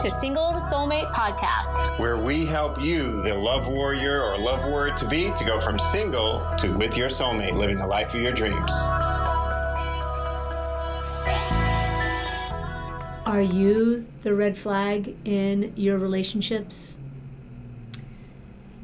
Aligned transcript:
to 0.00 0.10
Single 0.10 0.52
to 0.52 0.58
Soulmate 0.58 1.12
podcast, 1.12 1.98
where 1.98 2.16
we 2.16 2.46
help 2.46 2.80
you, 2.80 3.20
the 3.20 3.34
love 3.34 3.68
warrior 3.68 4.22
or 4.22 4.38
love 4.38 4.64
warrior 4.64 4.94
to 4.94 5.06
be, 5.06 5.30
to 5.32 5.44
go 5.44 5.60
from 5.60 5.78
single 5.78 6.42
to 6.56 6.72
with 6.72 6.96
your 6.96 7.10
soulmate, 7.10 7.52
living 7.52 7.76
the 7.76 7.86
life 7.86 8.14
of 8.14 8.22
your 8.22 8.32
dreams. 8.32 8.72
Are 13.26 13.42
you 13.42 14.06
the 14.22 14.34
red 14.34 14.56
flag 14.56 15.14
in 15.26 15.74
your 15.76 15.98
relationships? 15.98 16.96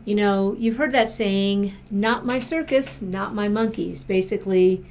You 0.04 0.16
know, 0.16 0.54
you've 0.58 0.76
heard 0.76 0.92
that 0.92 1.08
saying, 1.08 1.72
not 1.90 2.26
my 2.26 2.38
circus, 2.38 3.00
not 3.00 3.34
my 3.34 3.48
monkeys. 3.48 4.04
Basically, 4.04 4.84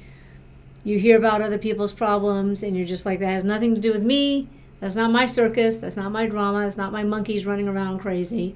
you 0.82 0.98
hear 0.98 1.16
about 1.16 1.40
other 1.40 1.58
people's 1.58 1.92
problems 1.92 2.64
and 2.64 2.76
you're 2.76 2.84
just 2.84 3.06
like, 3.06 3.20
that 3.20 3.26
has 3.26 3.44
nothing 3.44 3.76
to 3.76 3.80
do 3.80 3.92
with 3.92 4.02
me. 4.02 4.48
That's 4.80 4.96
not 4.96 5.10
my 5.10 5.26
circus. 5.26 5.78
That's 5.78 5.96
not 5.96 6.12
my 6.12 6.26
drama. 6.26 6.62
That's 6.62 6.76
not 6.76 6.92
my 6.92 7.02
monkeys 7.02 7.46
running 7.46 7.68
around 7.68 7.98
crazy. 8.00 8.54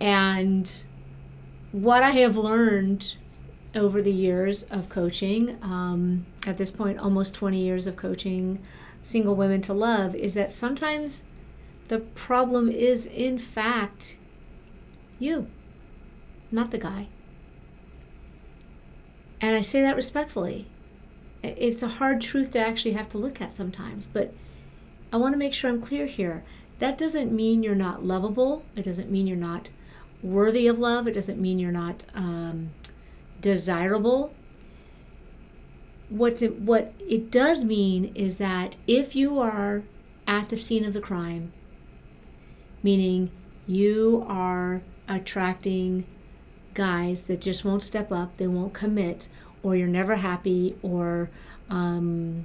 And 0.00 0.70
what 1.72 2.02
I 2.02 2.10
have 2.10 2.36
learned 2.36 3.14
over 3.74 4.00
the 4.00 4.12
years 4.12 4.62
of 4.64 4.88
coaching, 4.88 5.58
um, 5.62 6.26
at 6.46 6.58
this 6.58 6.70
point, 6.70 6.98
almost 6.98 7.34
20 7.34 7.58
years 7.60 7.86
of 7.86 7.96
coaching 7.96 8.60
single 9.02 9.34
women 9.34 9.60
to 9.62 9.74
love, 9.74 10.14
is 10.14 10.34
that 10.34 10.50
sometimes 10.50 11.24
the 11.88 11.98
problem 11.98 12.68
is, 12.68 13.06
in 13.06 13.38
fact, 13.38 14.16
you, 15.18 15.48
not 16.50 16.70
the 16.70 16.78
guy. 16.78 17.08
And 19.40 19.54
I 19.54 19.60
say 19.60 19.82
that 19.82 19.96
respectfully. 19.96 20.66
It's 21.42 21.82
a 21.82 21.88
hard 21.88 22.20
truth 22.20 22.52
to 22.52 22.58
actually 22.58 22.92
have 22.92 23.08
to 23.10 23.18
look 23.18 23.40
at 23.40 23.52
sometimes, 23.52 24.06
but 24.06 24.34
I 25.16 25.18
want 25.18 25.32
to 25.32 25.38
make 25.38 25.54
sure 25.54 25.70
I'm 25.70 25.80
clear 25.80 26.04
here. 26.04 26.44
That 26.78 26.98
doesn't 26.98 27.32
mean 27.32 27.62
you're 27.62 27.74
not 27.74 28.04
lovable. 28.04 28.66
It 28.76 28.82
doesn't 28.82 29.10
mean 29.10 29.26
you're 29.26 29.34
not 29.34 29.70
worthy 30.22 30.66
of 30.66 30.78
love. 30.78 31.08
It 31.08 31.14
doesn't 31.14 31.40
mean 31.40 31.58
you're 31.58 31.72
not 31.72 32.04
um, 32.14 32.72
desirable. 33.40 34.34
What's 36.10 36.42
it, 36.42 36.60
what 36.60 36.92
it 37.00 37.30
does 37.30 37.64
mean 37.64 38.12
is 38.14 38.36
that 38.36 38.76
if 38.86 39.16
you 39.16 39.38
are 39.38 39.84
at 40.26 40.50
the 40.50 40.56
scene 40.56 40.84
of 40.84 40.92
the 40.92 41.00
crime, 41.00 41.50
meaning 42.82 43.30
you 43.66 44.22
are 44.28 44.82
attracting 45.08 46.06
guys 46.74 47.22
that 47.22 47.40
just 47.40 47.64
won't 47.64 47.82
step 47.82 48.12
up, 48.12 48.36
they 48.36 48.48
won't 48.48 48.74
commit, 48.74 49.30
or 49.62 49.76
you're 49.76 49.88
never 49.88 50.16
happy, 50.16 50.76
or 50.82 51.30
um, 51.70 52.44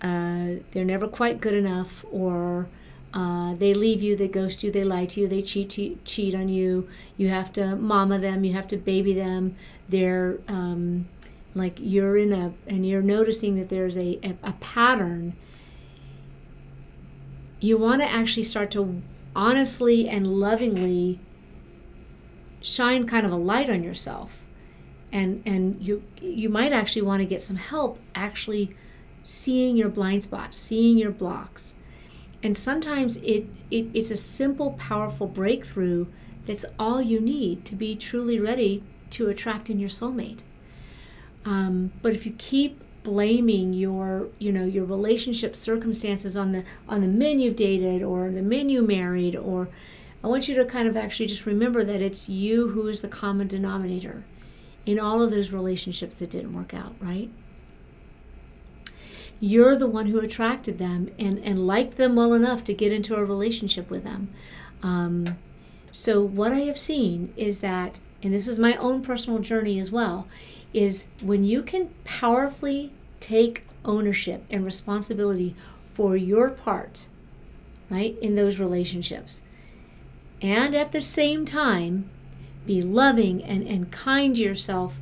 uh, 0.00 0.60
they're 0.72 0.84
never 0.84 1.08
quite 1.08 1.40
good 1.40 1.54
enough, 1.54 2.04
or 2.10 2.68
uh, 3.14 3.54
they 3.54 3.74
leave 3.74 4.02
you, 4.02 4.16
they 4.16 4.28
ghost 4.28 4.62
you, 4.62 4.70
they 4.70 4.84
lie 4.84 5.06
to 5.06 5.20
you, 5.20 5.28
they 5.28 5.42
cheat 5.42 6.04
cheat 6.04 6.34
on 6.34 6.48
you. 6.48 6.88
You 7.16 7.28
have 7.28 7.52
to 7.54 7.76
mama 7.76 8.18
them, 8.18 8.44
you 8.44 8.52
have 8.52 8.68
to 8.68 8.76
baby 8.76 9.12
them. 9.14 9.56
They're 9.88 10.38
um, 10.48 11.08
like 11.54 11.78
you're 11.80 12.16
in 12.16 12.32
a, 12.32 12.52
and 12.66 12.86
you're 12.86 13.02
noticing 13.02 13.56
that 13.56 13.68
there's 13.68 13.96
a, 13.96 14.18
a, 14.22 14.36
a 14.42 14.52
pattern. 14.60 15.34
You 17.60 17.76
want 17.76 18.02
to 18.02 18.08
actually 18.08 18.44
start 18.44 18.70
to 18.72 19.02
honestly 19.34 20.08
and 20.08 20.26
lovingly 20.26 21.20
shine 22.60 23.06
kind 23.06 23.24
of 23.24 23.32
a 23.32 23.36
light 23.36 23.70
on 23.70 23.82
yourself 23.82 24.40
and 25.12 25.42
and 25.46 25.80
you 25.82 26.02
you 26.20 26.48
might 26.48 26.72
actually 26.72 27.02
want 27.02 27.20
to 27.20 27.26
get 27.26 27.40
some 27.40 27.56
help 27.56 27.98
actually 28.14 28.74
seeing 29.28 29.76
your 29.76 29.90
blind 29.90 30.22
spots, 30.22 30.56
seeing 30.56 30.96
your 30.96 31.10
blocks. 31.10 31.74
And 32.42 32.56
sometimes 32.56 33.18
it, 33.18 33.46
it 33.70 33.88
it's 33.92 34.10
a 34.10 34.16
simple, 34.16 34.70
powerful 34.72 35.26
breakthrough 35.26 36.06
that's 36.46 36.64
all 36.78 37.02
you 37.02 37.20
need 37.20 37.66
to 37.66 37.74
be 37.74 37.94
truly 37.94 38.40
ready 38.40 38.82
to 39.10 39.28
attract 39.28 39.68
in 39.68 39.78
your 39.78 39.90
soulmate. 39.90 40.44
Um, 41.44 41.92
but 42.00 42.14
if 42.14 42.24
you 42.24 42.32
keep 42.38 42.80
blaming 43.02 43.74
your 43.74 44.28
you 44.38 44.50
know 44.50 44.64
your 44.64 44.84
relationship 44.84 45.54
circumstances 45.54 46.36
on 46.36 46.52
the 46.52 46.64
on 46.88 47.00
the 47.02 47.06
men 47.06 47.38
you've 47.38 47.56
dated 47.56 48.02
or 48.02 48.30
the 48.30 48.42
men 48.42 48.68
you 48.68 48.82
married 48.82 49.36
or 49.36 49.68
I 50.24 50.26
want 50.26 50.48
you 50.48 50.54
to 50.56 50.64
kind 50.64 50.88
of 50.88 50.96
actually 50.96 51.26
just 51.26 51.46
remember 51.46 51.84
that 51.84 52.02
it's 52.02 52.28
you 52.28 52.70
who 52.70 52.88
is 52.88 53.02
the 53.02 53.08
common 53.08 53.46
denominator 53.46 54.24
in 54.84 54.98
all 54.98 55.22
of 55.22 55.30
those 55.30 55.52
relationships 55.52 56.16
that 56.16 56.30
didn't 56.30 56.54
work 56.54 56.74
out, 56.74 56.94
right? 56.98 57.30
You're 59.40 59.76
the 59.76 59.86
one 59.86 60.06
who 60.06 60.18
attracted 60.18 60.78
them 60.78 61.10
and, 61.18 61.38
and 61.38 61.66
liked 61.66 61.96
them 61.96 62.16
well 62.16 62.34
enough 62.34 62.64
to 62.64 62.74
get 62.74 62.92
into 62.92 63.14
a 63.14 63.24
relationship 63.24 63.90
with 63.90 64.04
them. 64.04 64.28
Um, 64.82 65.38
so, 65.92 66.20
what 66.20 66.52
I 66.52 66.60
have 66.60 66.78
seen 66.78 67.32
is 67.36 67.60
that, 67.60 68.00
and 68.22 68.32
this 68.32 68.48
is 68.48 68.58
my 68.58 68.76
own 68.76 69.02
personal 69.02 69.38
journey 69.38 69.78
as 69.78 69.90
well, 69.90 70.26
is 70.72 71.06
when 71.22 71.44
you 71.44 71.62
can 71.62 71.90
powerfully 72.04 72.92
take 73.20 73.64
ownership 73.84 74.44
and 74.50 74.64
responsibility 74.64 75.54
for 75.94 76.16
your 76.16 76.50
part, 76.50 77.08
right, 77.90 78.16
in 78.20 78.34
those 78.34 78.58
relationships, 78.58 79.42
and 80.42 80.74
at 80.74 80.92
the 80.92 81.02
same 81.02 81.44
time 81.44 82.08
be 82.66 82.82
loving 82.82 83.42
and, 83.42 83.66
and 83.66 83.90
kind 83.90 84.36
to 84.36 84.42
yourself. 84.42 84.98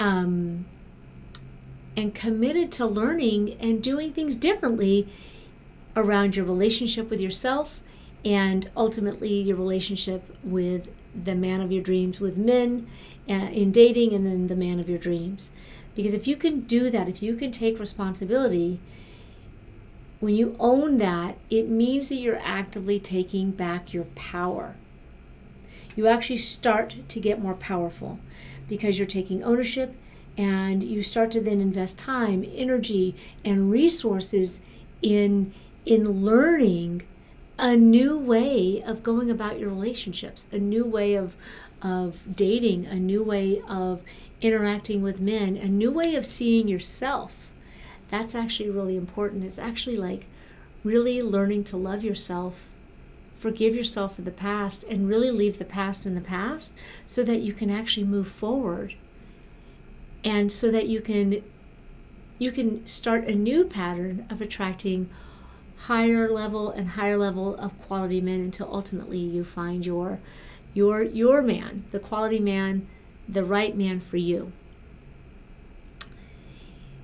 Um, 0.00 0.64
and 1.98 2.14
committed 2.14 2.70
to 2.70 2.86
learning 2.86 3.56
and 3.58 3.82
doing 3.82 4.12
things 4.12 4.36
differently 4.36 5.08
around 5.96 6.36
your 6.36 6.44
relationship 6.44 7.10
with 7.10 7.20
yourself 7.20 7.80
and 8.24 8.70
ultimately 8.76 9.40
your 9.40 9.56
relationship 9.56 10.22
with 10.44 10.86
the 11.24 11.34
man 11.34 11.60
of 11.60 11.72
your 11.72 11.82
dreams 11.82 12.20
with 12.20 12.38
men 12.38 12.86
uh, 13.28 13.32
in 13.32 13.72
dating 13.72 14.14
and 14.14 14.24
then 14.24 14.46
the 14.46 14.54
man 14.54 14.78
of 14.78 14.88
your 14.88 14.96
dreams. 14.96 15.50
Because 15.96 16.12
if 16.12 16.28
you 16.28 16.36
can 16.36 16.60
do 16.60 16.88
that 16.88 17.08
if 17.08 17.20
you 17.20 17.34
can 17.34 17.50
take 17.50 17.80
responsibility 17.80 18.78
when 20.20 20.36
you 20.36 20.54
own 20.60 20.98
that 20.98 21.36
it 21.50 21.68
means 21.68 22.10
that 22.10 22.20
you're 22.20 22.38
actively 22.44 23.00
taking 23.00 23.50
back 23.50 23.92
your 23.92 24.04
power. 24.14 24.76
You 25.96 26.06
actually 26.06 26.36
start 26.36 26.94
to 27.08 27.18
get 27.18 27.42
more 27.42 27.54
powerful 27.54 28.20
because 28.68 29.00
you're 29.00 29.06
taking 29.06 29.42
ownership 29.42 29.96
and 30.38 30.84
you 30.84 31.02
start 31.02 31.32
to 31.32 31.40
then 31.40 31.60
invest 31.60 31.98
time 31.98 32.48
energy 32.54 33.14
and 33.44 33.70
resources 33.70 34.60
in 35.02 35.52
in 35.84 36.22
learning 36.24 37.02
a 37.58 37.76
new 37.76 38.16
way 38.16 38.80
of 38.82 39.02
going 39.02 39.30
about 39.30 39.58
your 39.58 39.68
relationships 39.68 40.46
a 40.52 40.58
new 40.58 40.84
way 40.84 41.14
of 41.14 41.34
of 41.82 42.22
dating 42.34 42.86
a 42.86 42.94
new 42.94 43.22
way 43.22 43.60
of 43.68 44.02
interacting 44.40 45.02
with 45.02 45.20
men 45.20 45.56
a 45.56 45.68
new 45.68 45.90
way 45.90 46.14
of 46.14 46.24
seeing 46.24 46.68
yourself. 46.68 47.50
That's 48.10 48.34
actually 48.34 48.70
really 48.70 48.96
important. 48.96 49.44
It's 49.44 49.58
actually 49.58 49.96
like 49.96 50.26
really 50.82 51.22
learning 51.22 51.64
to 51.64 51.76
love 51.76 52.02
yourself 52.02 52.64
forgive 53.34 53.74
yourself 53.74 54.16
for 54.16 54.22
the 54.22 54.30
past 54.32 54.82
and 54.84 55.08
really 55.08 55.30
leave 55.30 55.58
the 55.58 55.64
past 55.64 56.04
in 56.06 56.14
the 56.14 56.20
past 56.20 56.74
so 57.06 57.22
that 57.22 57.40
you 57.40 57.52
can 57.52 57.70
actually 57.70 58.04
move 58.04 58.28
forward 58.28 58.94
and 60.24 60.50
so 60.50 60.70
that 60.70 60.88
you 60.88 61.00
can 61.00 61.42
you 62.38 62.52
can 62.52 62.86
start 62.86 63.24
a 63.24 63.34
new 63.34 63.64
pattern 63.64 64.26
of 64.30 64.40
attracting 64.40 65.08
higher 65.82 66.28
level 66.30 66.70
and 66.70 66.90
higher 66.90 67.16
level 67.16 67.56
of 67.56 67.78
quality 67.86 68.20
men 68.20 68.40
until 68.40 68.68
ultimately 68.72 69.18
you 69.18 69.44
find 69.44 69.86
your 69.86 70.18
your 70.74 71.02
your 71.02 71.42
man 71.42 71.84
the 71.90 71.98
quality 71.98 72.38
man 72.38 72.86
the 73.28 73.44
right 73.44 73.76
man 73.76 74.00
for 74.00 74.16
you. 74.16 74.52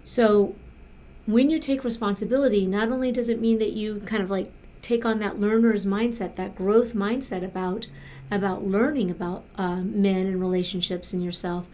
So 0.02 0.54
when 1.26 1.50
you 1.50 1.58
take 1.58 1.84
responsibility 1.84 2.66
not 2.66 2.90
only 2.90 3.12
does 3.12 3.28
it 3.28 3.40
mean 3.40 3.58
that 3.58 3.72
you 3.72 4.00
kind 4.06 4.22
of 4.22 4.30
like 4.30 4.50
take 4.82 5.04
on 5.04 5.18
that 5.18 5.40
learner's 5.40 5.86
mindset 5.86 6.36
that 6.36 6.54
growth 6.54 6.92
mindset 6.92 7.42
about 7.42 7.86
about 8.30 8.66
learning 8.66 9.10
about 9.10 9.44
uh, 9.56 9.76
men 9.76 10.26
and 10.26 10.40
relationships 10.40 11.12
and 11.12 11.22
yourself 11.24 11.66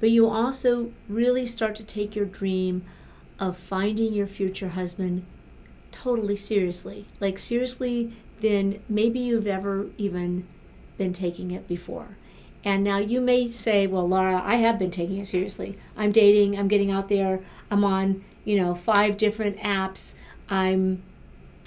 but 0.00 0.10
you 0.10 0.28
also 0.28 0.92
really 1.08 1.46
start 1.46 1.74
to 1.76 1.84
take 1.84 2.14
your 2.14 2.26
dream 2.26 2.84
of 3.38 3.56
finding 3.56 4.12
your 4.12 4.26
future 4.26 4.70
husband 4.70 5.24
totally 5.90 6.36
seriously. 6.36 7.06
Like, 7.20 7.38
seriously, 7.38 8.12
than 8.40 8.80
maybe 8.88 9.18
you've 9.18 9.46
ever 9.46 9.86
even 9.96 10.46
been 10.98 11.12
taking 11.12 11.50
it 11.50 11.66
before. 11.66 12.16
And 12.64 12.82
now 12.82 12.98
you 12.98 13.20
may 13.20 13.46
say, 13.46 13.86
well, 13.86 14.08
Laura, 14.08 14.42
I 14.44 14.56
have 14.56 14.78
been 14.78 14.90
taking 14.90 15.18
it 15.18 15.26
seriously. 15.26 15.78
I'm 15.96 16.10
dating, 16.10 16.58
I'm 16.58 16.68
getting 16.68 16.90
out 16.90 17.08
there, 17.08 17.40
I'm 17.70 17.84
on, 17.84 18.24
you 18.44 18.60
know, 18.60 18.74
five 18.74 19.16
different 19.16 19.56
apps. 19.58 20.14
I'm 20.48 21.02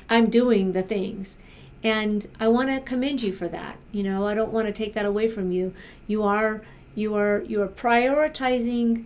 I'm 0.09 0.29
doing 0.29 0.73
the 0.73 0.81
things. 0.81 1.37
And 1.83 2.25
I 2.39 2.47
want 2.49 2.69
to 2.69 2.81
commend 2.81 3.21
you 3.21 3.31
for 3.31 3.47
that. 3.47 3.77
You 3.91 4.03
know, 4.03 4.27
I 4.27 4.33
don't 4.33 4.51
want 4.51 4.67
to 4.67 4.73
take 4.73 4.93
that 4.93 5.05
away 5.05 5.27
from 5.27 5.51
you. 5.51 5.73
You 6.07 6.23
are 6.23 6.61
you 6.95 7.15
are 7.15 7.43
you 7.47 7.61
are 7.61 7.67
prioritizing 7.67 9.05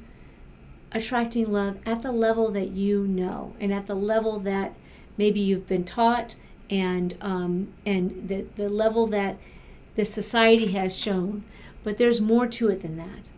attracting 0.91 1.51
love 1.51 1.77
at 1.85 2.01
the 2.01 2.12
level 2.12 2.51
that 2.51 2.69
you 2.69 3.07
know 3.07 3.53
and 3.59 3.74
at 3.74 3.88
the 3.88 3.95
level 3.95 4.39
that 4.39 4.74
maybe 5.18 5.39
you've 5.39 5.68
been 5.68 5.83
taught 5.83 6.35
and 6.69 7.15
um, 7.21 7.68
and 7.85 8.27
the 8.27 8.45
the 8.56 8.69
level 8.69 9.07
that 9.07 9.38
the 9.95 10.06
society 10.06 10.71
has 10.71 10.97
shown. 10.97 11.44
But 11.83 11.97
there's 11.97 12.21
more 12.21 12.47
to 12.47 12.69
it 12.69 12.81
than 12.81 12.97
that. 12.97 13.30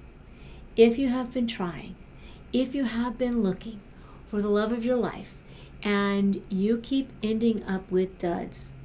If 0.75 0.99
you 0.99 1.09
have 1.09 1.33
been 1.33 1.47
trying, 1.47 1.95
if 2.53 2.75
you 2.75 2.83
have 2.83 3.17
been 3.17 3.41
looking 3.41 3.79
for 4.29 4.41
the 4.41 4.49
love 4.49 4.71
of 4.71 4.85
your 4.85 4.95
life, 4.95 5.35
and 5.83 6.41
you 6.49 6.77
keep 6.77 7.09
ending 7.23 7.63
up 7.63 7.89
with 7.91 8.17
duds, 8.17 8.75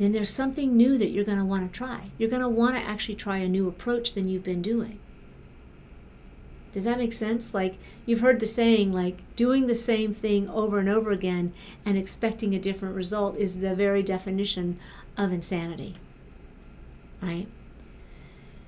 then 0.00 0.12
there's 0.12 0.32
something 0.32 0.78
new 0.78 0.96
that 0.96 1.10
you're 1.10 1.26
going 1.26 1.36
to 1.36 1.44
want 1.44 1.70
to 1.70 1.78
try. 1.78 2.10
You're 2.16 2.30
going 2.30 2.40
to 2.40 2.48
want 2.48 2.74
to 2.74 2.82
actually 2.82 3.16
try 3.16 3.36
a 3.36 3.48
new 3.48 3.68
approach 3.68 4.14
than 4.14 4.28
you've 4.28 4.42
been 4.42 4.62
doing. 4.62 4.98
Does 6.72 6.84
that 6.84 6.96
make 6.96 7.12
sense? 7.12 7.52
Like 7.52 7.76
you've 8.06 8.20
heard 8.20 8.40
the 8.40 8.46
saying, 8.46 8.92
like 8.92 9.18
doing 9.36 9.66
the 9.66 9.74
same 9.74 10.14
thing 10.14 10.48
over 10.48 10.78
and 10.78 10.88
over 10.88 11.10
again 11.10 11.52
and 11.84 11.98
expecting 11.98 12.54
a 12.54 12.58
different 12.58 12.94
result 12.94 13.36
is 13.36 13.58
the 13.58 13.74
very 13.74 14.02
definition 14.02 14.78
of 15.18 15.32
insanity. 15.32 15.98
Right? 17.20 17.48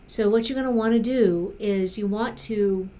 So, 0.06 0.28
what 0.28 0.50
you're 0.50 0.60
going 0.60 0.66
to 0.66 0.70
want 0.70 0.92
to 0.92 0.98
do 0.98 1.54
is 1.58 1.96
you 1.96 2.06
want 2.06 2.36
to 2.38 2.90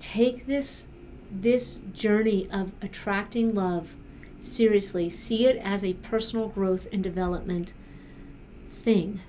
take 0.00 0.46
this 0.46 0.88
this 1.30 1.80
journey 1.92 2.48
of 2.50 2.72
attracting 2.82 3.54
love 3.54 3.94
seriously 4.46 5.10
see 5.10 5.46
it 5.46 5.56
as 5.56 5.84
a 5.84 5.94
personal 5.94 6.48
growth 6.48 6.86
and 6.92 7.02
development 7.02 7.74
thing. 8.82 9.20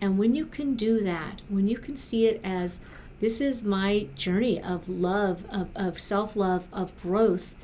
And 0.00 0.18
when 0.18 0.34
you 0.34 0.46
can 0.46 0.74
do 0.74 1.02
that 1.04 1.42
when 1.48 1.66
you 1.68 1.78
can 1.78 1.96
see 1.96 2.26
it 2.26 2.40
as 2.44 2.80
this 3.20 3.40
is 3.40 3.62
my 3.62 4.06
journey 4.14 4.60
of 4.62 4.88
love 4.88 5.44
of, 5.50 5.68
of 5.74 6.00
self-love 6.00 6.68
of 6.72 7.00
growth 7.00 7.54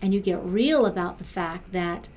and 0.00 0.14
you 0.14 0.20
get 0.20 0.42
real 0.42 0.86
about 0.86 1.18
the 1.18 1.24
fact 1.24 1.72
that 1.72 2.08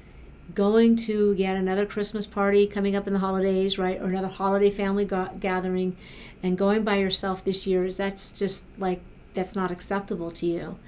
going 0.54 0.96
to 0.96 1.34
yet 1.34 1.58
another 1.58 1.86
christmas 1.86 2.26
party 2.26 2.66
coming 2.68 2.96
up 2.96 3.08
in 3.08 3.14
the 3.14 3.20
holidays 3.20 3.78
right 3.78 4.00
or 4.00 4.06
another 4.06 4.28
holiday 4.28 4.70
family 4.70 5.04
ga- 5.04 5.32
gathering 5.40 5.98
and 6.42 6.58
going 6.58 6.84
by 6.84 6.96
yourself 6.96 7.44
this 7.44 7.66
year 7.66 7.86
is 7.86 7.98
that's 7.98 8.32
just 8.32 8.66
like 8.78 9.02
that's 9.36 9.56
not 9.56 9.70
acceptable 9.70 10.32
to 10.32 10.46
you. 10.48 10.80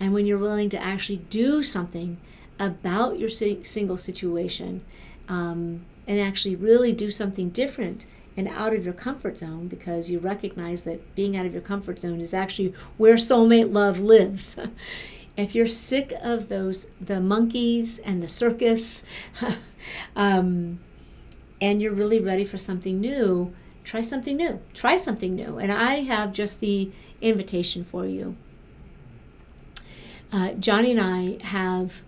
And 0.00 0.12
when 0.12 0.26
you're 0.26 0.38
willing 0.38 0.70
to 0.70 0.82
actually 0.82 1.18
do 1.18 1.62
something 1.62 2.16
about 2.60 3.18
your 3.18 3.30
single 3.30 3.96
situation 3.96 4.84
um, 5.28 5.84
and 6.06 6.20
actually 6.20 6.54
really 6.54 6.92
do 6.92 7.10
something 7.10 7.48
different 7.48 8.06
and 8.36 8.46
out 8.48 8.74
of 8.74 8.84
your 8.84 8.94
comfort 8.94 9.38
zone 9.38 9.66
because 9.66 10.10
you 10.10 10.18
recognize 10.18 10.84
that 10.84 11.14
being 11.14 11.36
out 11.36 11.46
of 11.46 11.52
your 11.52 11.62
comfort 11.62 11.98
zone 11.98 12.20
is 12.20 12.32
actually 12.32 12.72
where 12.96 13.16
soulmate 13.16 13.72
love 13.72 13.98
lives. 13.98 14.56
if 15.36 15.54
you're 15.54 15.66
sick 15.66 16.12
of 16.22 16.48
those, 16.48 16.86
the 17.00 17.20
monkeys 17.20 17.98
and 17.98 18.22
the 18.22 18.28
circus, 18.28 19.02
um, 20.16 20.78
and 21.60 21.82
you're 21.82 21.94
really 21.94 22.20
ready 22.20 22.44
for 22.44 22.58
something 22.58 23.00
new, 23.00 23.52
try 23.84 24.00
something 24.00 24.36
new. 24.36 24.60
Try 24.74 24.96
something 24.96 25.34
new. 25.34 25.58
And 25.58 25.72
I 25.72 26.02
have 26.02 26.32
just 26.32 26.60
the 26.60 26.90
invitation 27.20 27.84
for 27.84 28.06
you. 28.06 28.36
Uh, 30.32 30.52
Johnny 30.52 30.92
and 30.92 31.00
I 31.00 31.44
have 31.44 32.02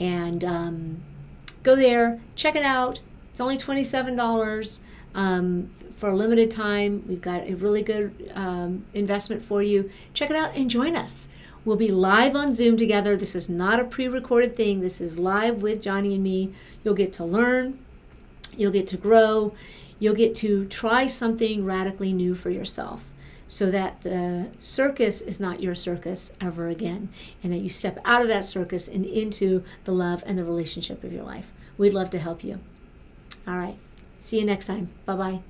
And 0.00 0.44
um, 0.44 1.02
go 1.62 1.76
there, 1.76 2.20
check 2.34 2.56
it 2.56 2.62
out. 2.62 3.00
It's 3.30 3.40
only 3.40 3.58
$27 3.58 4.80
um, 5.14 5.70
for 5.96 6.08
a 6.10 6.16
limited 6.16 6.50
time. 6.50 7.04
We've 7.06 7.20
got 7.20 7.46
a 7.48 7.54
really 7.54 7.82
good 7.82 8.32
um, 8.34 8.84
investment 8.94 9.44
for 9.44 9.62
you. 9.62 9.90
Check 10.14 10.30
it 10.30 10.36
out 10.36 10.56
and 10.56 10.70
join 10.70 10.96
us. 10.96 11.28
We'll 11.66 11.76
be 11.76 11.90
live 11.90 12.36
on 12.36 12.52
Zoom 12.52 12.76
together. 12.76 13.16
This 13.16 13.34
is 13.34 13.48
not 13.50 13.80
a 13.80 13.84
pre 13.84 14.06
recorded 14.06 14.54
thing, 14.54 14.80
this 14.80 15.00
is 15.00 15.18
live 15.18 15.62
with 15.62 15.82
Johnny 15.82 16.14
and 16.14 16.22
me. 16.22 16.52
You'll 16.84 16.94
get 16.94 17.12
to 17.14 17.24
learn, 17.24 17.80
you'll 18.56 18.70
get 18.70 18.86
to 18.86 18.96
grow, 18.96 19.52
you'll 19.98 20.14
get 20.14 20.36
to 20.36 20.66
try 20.66 21.06
something 21.06 21.64
radically 21.64 22.12
new 22.12 22.36
for 22.36 22.50
yourself 22.50 23.10
so 23.48 23.68
that 23.72 24.00
the 24.02 24.46
circus 24.60 25.20
is 25.20 25.40
not 25.40 25.60
your 25.60 25.74
circus 25.74 26.32
ever 26.40 26.68
again, 26.68 27.08
and 27.42 27.52
that 27.52 27.58
you 27.58 27.68
step 27.68 27.98
out 28.04 28.22
of 28.22 28.28
that 28.28 28.44
circus 28.44 28.86
and 28.86 29.04
into 29.04 29.64
the 29.84 29.92
love 29.92 30.22
and 30.24 30.38
the 30.38 30.44
relationship 30.44 31.02
of 31.02 31.12
your 31.12 31.24
life. 31.24 31.50
We'd 31.76 31.94
love 31.94 32.10
to 32.10 32.20
help 32.20 32.44
you. 32.44 32.60
All 33.46 33.56
right. 33.56 33.76
See 34.20 34.38
you 34.38 34.44
next 34.44 34.66
time. 34.66 34.90
Bye 35.04 35.16
bye. 35.16 35.40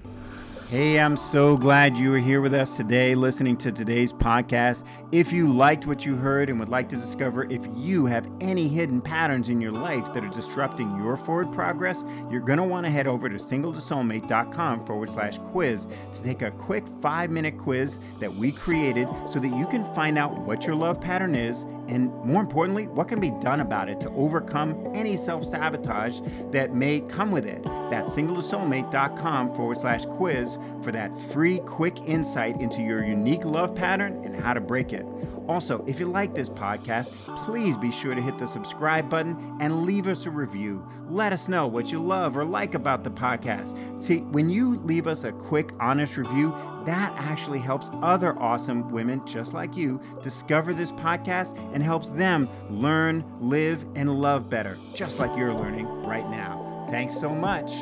Hey, 0.68 0.98
I'm 0.98 1.16
so 1.16 1.56
glad 1.56 1.96
you 1.96 2.12
are 2.12 2.18
here 2.18 2.40
with 2.40 2.52
us 2.52 2.76
today 2.76 3.14
listening 3.14 3.56
to 3.58 3.70
today's 3.70 4.12
podcast. 4.12 4.82
If 5.12 5.32
you 5.32 5.52
liked 5.52 5.86
what 5.86 6.04
you 6.04 6.16
heard 6.16 6.50
and 6.50 6.58
would 6.58 6.68
like 6.68 6.88
to 6.88 6.96
discover 6.96 7.44
if 7.44 7.64
you 7.76 8.04
have 8.06 8.28
any 8.40 8.66
hidden 8.66 9.00
patterns 9.00 9.48
in 9.48 9.60
your 9.60 9.70
life 9.70 10.12
that 10.12 10.24
are 10.24 10.28
disrupting 10.28 10.96
your 10.96 11.16
forward 11.16 11.52
progress, 11.52 12.02
you're 12.32 12.40
going 12.40 12.58
to 12.58 12.64
want 12.64 12.84
to 12.84 12.90
head 12.90 13.06
over 13.06 13.28
to 13.28 13.36
singletosoulmate.com 13.36 14.84
forward 14.86 15.12
slash 15.12 15.38
quiz 15.38 15.86
to 16.12 16.22
take 16.24 16.42
a 16.42 16.50
quick 16.50 16.82
five 17.00 17.30
minute 17.30 17.56
quiz 17.58 18.00
that 18.18 18.34
we 18.34 18.50
created 18.50 19.08
so 19.30 19.38
that 19.38 19.56
you 19.56 19.68
can 19.68 19.84
find 19.94 20.18
out 20.18 20.36
what 20.36 20.66
your 20.66 20.74
love 20.74 21.00
pattern 21.00 21.36
is 21.36 21.64
and 21.88 22.12
more 22.24 22.40
importantly, 22.40 22.88
what 22.88 23.08
can 23.08 23.20
be 23.20 23.30
done 23.30 23.60
about 23.60 23.88
it 23.88 24.00
to 24.00 24.10
overcome 24.10 24.90
any 24.94 25.16
self 25.16 25.44
sabotage 25.44 26.20
that 26.50 26.74
may 26.74 27.00
come 27.02 27.30
with 27.30 27.44
it. 27.44 27.62
That's 27.90 28.12
singletosoulmate.com 28.12 29.54
forward 29.54 29.80
slash 29.80 30.04
quiz 30.06 30.55
for 30.82 30.92
that 30.92 31.10
free, 31.32 31.60
quick 31.60 31.98
insight 32.06 32.60
into 32.60 32.82
your 32.82 33.04
unique 33.04 33.44
love 33.44 33.74
pattern 33.74 34.24
and 34.24 34.34
how 34.34 34.52
to 34.52 34.60
break 34.60 34.92
it. 34.92 35.06
Also, 35.48 35.84
if 35.86 36.00
you 36.00 36.06
like 36.06 36.34
this 36.34 36.48
podcast, 36.48 37.10
please 37.44 37.76
be 37.76 37.92
sure 37.92 38.14
to 38.14 38.20
hit 38.20 38.36
the 38.38 38.46
subscribe 38.46 39.08
button 39.08 39.56
and 39.60 39.84
leave 39.84 40.08
us 40.08 40.26
a 40.26 40.30
review. 40.30 40.86
Let 41.08 41.32
us 41.32 41.48
know 41.48 41.66
what 41.66 41.92
you 41.92 42.02
love 42.02 42.36
or 42.36 42.44
like 42.44 42.74
about 42.74 43.04
the 43.04 43.10
podcast. 43.10 44.02
See, 44.02 44.18
when 44.18 44.50
you 44.50 44.80
leave 44.80 45.06
us 45.06 45.24
a 45.24 45.32
quick, 45.32 45.70
honest 45.78 46.16
review, 46.16 46.54
that 46.84 47.12
actually 47.16 47.58
helps 47.58 47.90
other 48.02 48.38
awesome 48.38 48.90
women 48.90 49.24
just 49.26 49.52
like 49.52 49.76
you 49.76 50.00
discover 50.22 50.72
this 50.72 50.92
podcast 50.92 51.56
and 51.74 51.82
helps 51.82 52.10
them 52.10 52.48
learn, 52.70 53.24
live, 53.40 53.84
and 53.96 54.20
love 54.20 54.48
better, 54.48 54.78
just 54.94 55.18
like 55.18 55.36
you're 55.36 55.54
learning 55.54 55.86
right 56.04 56.28
now. 56.30 56.86
Thanks 56.90 57.18
so 57.18 57.30
much. 57.30 57.72